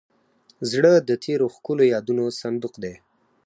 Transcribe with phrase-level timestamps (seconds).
[0.71, 2.95] زړه د تېرو ښکلو یادونو صندوق دی.